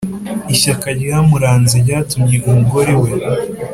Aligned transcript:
Ishyaka 0.53 0.87
ryamuranze 0.99 1.75
ryatumye 1.85 2.35
umugore 2.49 2.93
we 3.01 3.09